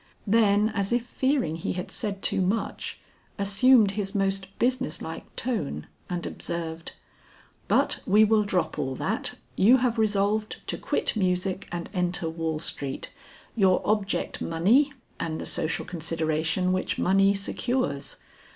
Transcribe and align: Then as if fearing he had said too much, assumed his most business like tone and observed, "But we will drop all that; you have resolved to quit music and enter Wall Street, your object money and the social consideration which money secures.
Then 0.25 0.69
as 0.69 0.91
if 0.91 1.05
fearing 1.05 1.57
he 1.57 1.73
had 1.73 1.91
said 1.91 2.23
too 2.23 2.41
much, 2.41 2.99
assumed 3.37 3.91
his 3.91 4.15
most 4.15 4.57
business 4.57 4.99
like 4.99 5.35
tone 5.35 5.85
and 6.09 6.25
observed, 6.25 6.93
"But 7.67 7.99
we 8.07 8.23
will 8.23 8.41
drop 8.41 8.79
all 8.79 8.95
that; 8.95 9.35
you 9.55 9.77
have 9.77 9.99
resolved 9.99 10.57
to 10.65 10.77
quit 10.79 11.15
music 11.15 11.67
and 11.71 11.87
enter 11.93 12.27
Wall 12.27 12.57
Street, 12.57 13.11
your 13.55 13.79
object 13.85 14.41
money 14.41 14.91
and 15.19 15.39
the 15.39 15.45
social 15.45 15.85
consideration 15.85 16.73
which 16.73 16.97
money 16.97 17.35
secures. 17.35 18.15